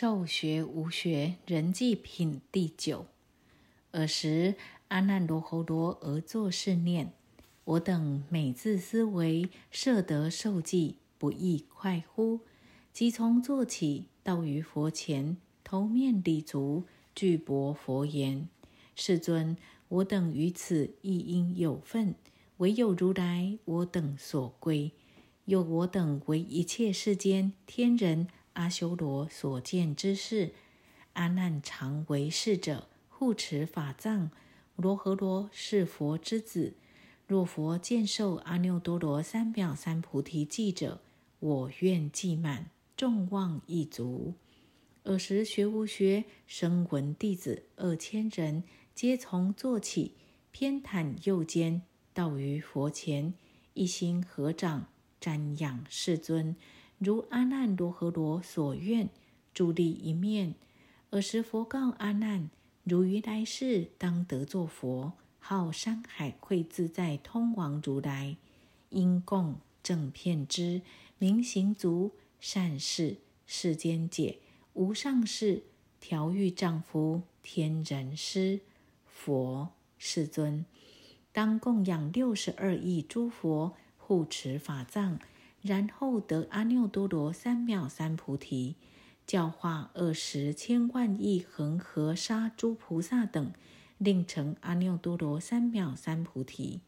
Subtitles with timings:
[0.00, 3.04] 受学无学人际品第九。
[3.92, 4.54] 尔时，
[4.88, 7.12] 阿难罗侯罗而作是念：
[7.64, 12.40] 我等每自思维，摄得受记，不亦快乎？
[12.94, 18.48] 即从坐起，到于佛前，头面礼足，具薄佛言：
[18.96, 19.54] 世尊，
[19.88, 22.14] 我等于此亦应有份，
[22.56, 24.92] 唯有如来我等所归。
[25.44, 28.28] 又我等为一切世间天人
[28.60, 30.52] 阿修罗所见之事，
[31.14, 34.30] 阿难常为是者护持法藏。
[34.76, 36.74] 罗诃罗是佛之子，
[37.26, 41.00] 若佛见受阿耨多罗三藐三菩提记者，
[41.38, 42.68] 我愿既满，
[42.98, 44.34] 众望一足。
[45.04, 48.62] 尔时学无学声闻弟子二千人，
[48.94, 50.16] 皆从坐起，
[50.50, 51.80] 偏袒右肩，
[52.12, 53.32] 到于佛前，
[53.72, 54.88] 一心合掌。
[55.18, 56.56] 瞻仰世尊，
[57.00, 59.08] 如阿难罗诃罗所愿，
[59.54, 60.54] 伫立一面。
[61.08, 62.50] 尔时佛告阿难：
[62.84, 68.36] 如于来世当得作佛，号山海会自在通王如来，
[68.90, 70.82] 因供正片之
[71.16, 74.38] 明行足善事世间解
[74.74, 75.62] 无上士
[75.98, 78.60] 调御丈夫天人师
[79.06, 80.66] 佛世尊，
[81.32, 83.74] 当供养六十二亿诸佛。
[83.96, 85.20] 护持法藏，
[85.62, 88.76] 然后得阿耨多罗三藐三菩提，
[89.26, 93.52] 教化二十千万亿恒河沙诸菩萨等，
[93.98, 96.80] 令成阿耨多罗三藐三菩提。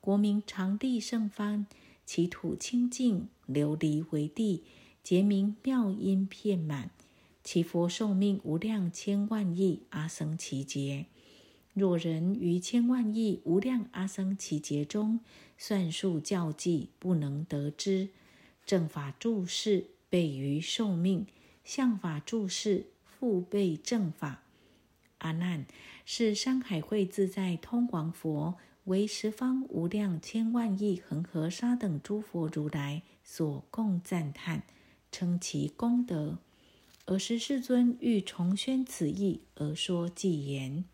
[0.00, 1.66] 国名长地胜方，
[2.04, 4.64] 其土清净，琉璃为地，
[5.02, 6.90] 结名妙音遍满，
[7.42, 11.06] 其佛寿命无量千万亿阿僧祇劫。
[11.74, 15.20] 若人于千万亿无量阿僧祇劫中，
[15.56, 18.10] 算数教计不能得知，
[18.66, 21.26] 正法注释备于寿命，
[21.64, 24.42] 相法注释复备正法。
[25.18, 25.64] 阿难，
[26.04, 34.64] 是山海会自在通王佛，为十方无量千万亿恒河沙等诸佛如来所共赞叹，
[35.10, 36.38] 称其功德。
[37.06, 40.84] 尔时世尊欲重宣此意，而说偈言。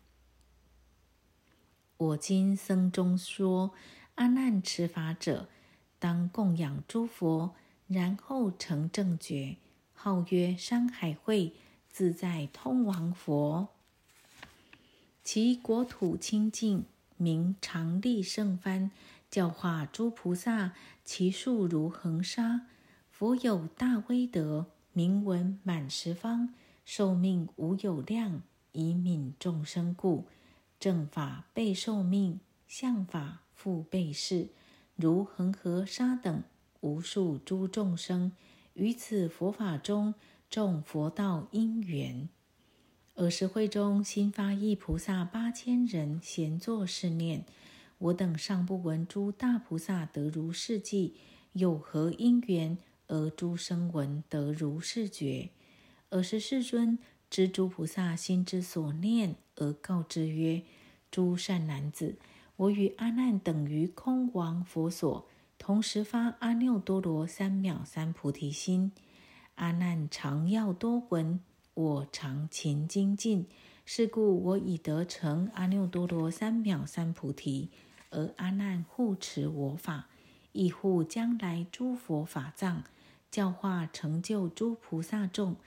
[1.99, 3.71] 我今僧中说，
[4.15, 5.49] 阿难持法者，
[5.99, 7.53] 当供养诸佛，
[7.87, 9.57] 然后成正觉，
[9.93, 11.51] 号曰山海会
[11.91, 13.67] 自在通王佛。
[15.25, 16.85] 其国土清净，
[17.17, 18.91] 名常利胜幡，
[19.29, 20.71] 教化诸菩萨，
[21.03, 22.61] 其数如恒沙。
[23.11, 26.53] 佛有大威德，名闻满十方，
[26.85, 30.27] 寿命无有量，以悯众生故。
[30.79, 34.47] 正法备受命，相法复被示，
[34.95, 36.43] 如恒河沙等
[36.79, 38.31] 无数诸众生，
[38.73, 40.13] 于此佛法中
[40.49, 42.29] 种佛道因缘。
[43.15, 47.43] 尔时会中新发一菩萨八千人，闲坐是念：
[47.97, 51.15] 我等尚不闻诸大菩萨得如是记，
[51.51, 55.49] 有何因缘而诸生闻得如是觉？
[56.11, 56.97] 尔时世尊
[57.29, 59.35] 知诸菩萨心之所念。
[59.55, 60.63] 而告之曰
[61.11, 62.17] ：“诸善男子，
[62.55, 68.91] 我与阿难等于空王佛所，同时发阿耨多罗三藐三菩提心。
[69.55, 71.41] 阿难常要多闻，
[71.73, 73.45] 我常勤精进，
[73.85, 77.69] 是故我已得成阿耨多罗三藐三菩提。
[78.11, 80.07] 而阿难护持我法，
[80.53, 82.85] 亦护将来诸佛法藏，
[83.29, 85.57] 教化成就诸菩萨众，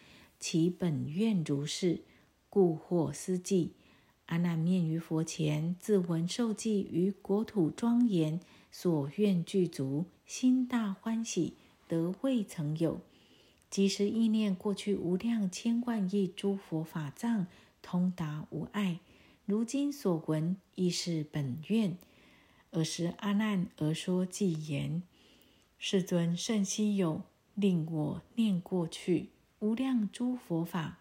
[0.43, 2.03] 其本愿如是，
[2.51, 3.75] 故获思记。”
[4.27, 8.41] 阿难面于佛前，自闻受记于国土庄严，
[8.73, 11.55] 所愿具足，心大欢喜，
[11.87, 13.03] 得未曾有。
[13.71, 17.47] 即时意念过去无量千万亿诸佛法藏，
[17.81, 18.99] 通达无碍。
[19.47, 21.97] 如今所闻亦是本愿。
[22.73, 25.03] 尔时阿难而说偈言：
[25.79, 27.23] 世尊甚希有，
[27.55, 29.29] 令我念过去
[29.63, 30.99] 无量诸佛法，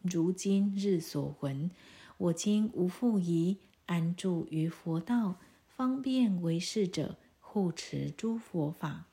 [0.00, 1.70] 如今日所闻。
[2.16, 5.36] 我今无复疑，安住于佛道，
[5.68, 9.04] 方便为事者，护持诸佛法。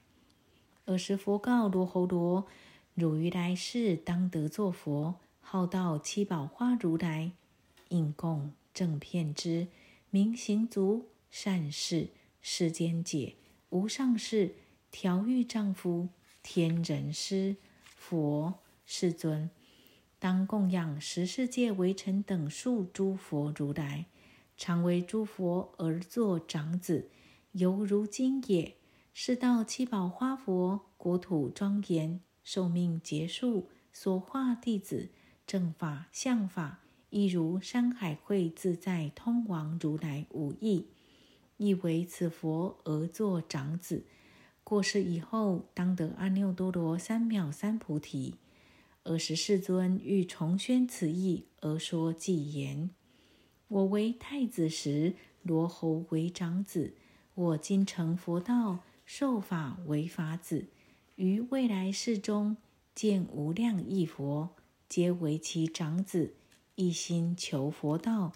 [0.86, 2.48] 尔时佛告罗侯罗：
[2.96, 7.34] 汝于来世当得作佛，号道七宝花如来，
[7.90, 9.68] 应供正片之
[10.10, 12.12] 明行足善事
[12.42, 13.36] 世间解
[13.72, 14.56] 无上士
[14.90, 16.08] 调御丈夫
[16.42, 17.58] 天人师
[17.94, 19.52] 佛世尊。
[20.18, 24.08] 当供养十世界为臣等数诸佛如来，
[24.58, 27.12] 常为诸佛而作长子，
[27.52, 28.74] 犹如今也。
[29.14, 35.10] 是到七宝花佛国土庄严，寿命结束，所化弟子
[35.46, 36.80] 正法相法，
[37.10, 40.88] 亦如山海会自在通王如来无异，
[41.58, 44.06] 亦为此佛而作长子。
[44.64, 48.36] 过世以后，当得阿耨多罗三藐三菩提。
[49.08, 52.90] 尔时世尊欲重宣此意，而说偈言：
[53.70, 56.94] 我为太子时，罗侯为长子。
[57.34, 60.68] 我今成佛道，受法为法子。
[61.16, 62.58] 于未来世中，
[62.94, 64.50] 见无量亿佛，
[64.90, 66.34] 皆为其长子，
[66.76, 68.34] 一心求佛道。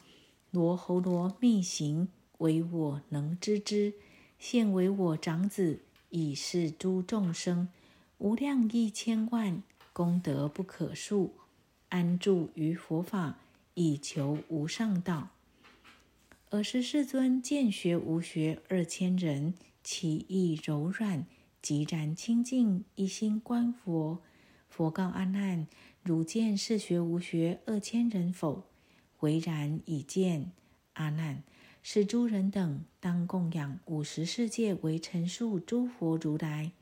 [0.51, 2.07] 罗侯罗密行，
[2.37, 3.93] 唯我能知之。
[4.39, 5.81] 现为我长子。
[6.13, 7.69] 以示诸众生
[8.17, 9.63] 无量亿千万
[9.93, 11.33] 功德不可数，
[11.89, 13.37] 安住于佛法，
[13.73, 15.29] 以求无上道。
[16.51, 19.53] 尔时世尊见学无学二千人，
[19.83, 21.25] 其意柔软，
[21.61, 24.21] 即然清净，一心观佛。
[24.69, 25.67] 佛告阿难：
[26.03, 28.63] 汝见是学无学二千人否？
[29.19, 30.51] 唯然已见。
[30.93, 31.43] 阿难。
[31.83, 36.73] 是诸人等当供养五十世界为陈述诸佛如来，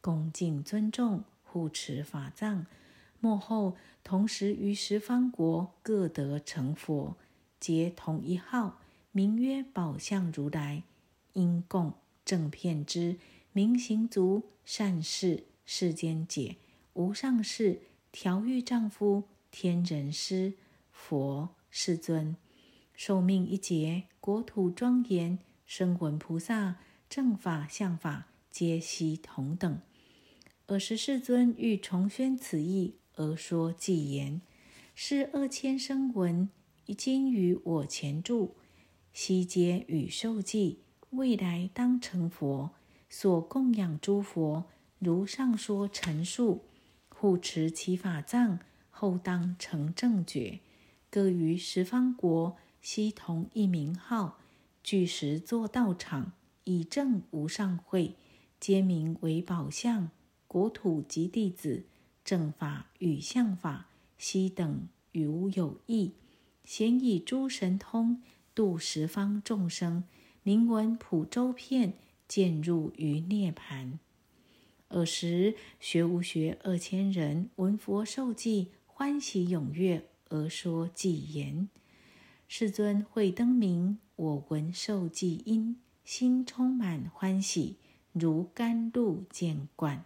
[0.00, 2.66] 恭敬尊重护持法藏，
[3.20, 7.16] 末后同时于十方国各得成佛，
[7.60, 8.80] 皆同一号，
[9.12, 10.82] 名曰宝相如来。
[11.34, 13.18] 因供正片之
[13.52, 16.56] 明行足善事世间解
[16.94, 19.22] 无上士调御丈夫
[19.52, 20.54] 天人师
[20.90, 22.34] 佛世尊。
[22.94, 26.78] 寿命一劫，国土庄严，生闻菩萨
[27.08, 29.80] 正法相法皆悉同等。
[30.66, 34.40] 尔时世尊欲重宣此意，而说偈言：
[34.94, 36.48] 是二千声闻，
[36.96, 38.56] 今于我前住，
[39.12, 40.78] 悉皆与受记，
[41.10, 42.70] 未来当成佛。
[43.10, 44.64] 所供养诸佛，
[44.98, 46.64] 如上说陈述，
[47.10, 48.58] 护持其法藏，
[48.88, 50.60] 后当成正觉，
[51.10, 52.56] 各于十方国。
[52.80, 54.38] 悉同一名号，
[54.82, 56.32] 具时作道场，
[56.64, 58.14] 以正无上会，
[58.58, 60.10] 皆名为宝相。
[60.54, 61.82] 国土及弟子，
[62.24, 66.12] 正法与相法，悉等与吾有异。
[66.62, 68.22] 咸以诸神通
[68.54, 70.04] 度十方众生，
[70.44, 71.94] 名闻普周遍，
[72.28, 73.98] 渐入于涅盘。
[74.90, 81.68] 尔时学无学二千人闻佛受记，欢喜踊跃，而说偈言。
[82.46, 87.78] 世尊会灯明，我闻受记音，心充满欢喜，
[88.12, 90.04] 如甘露见灌。